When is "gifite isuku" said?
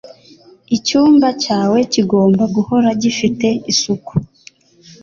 3.01-4.13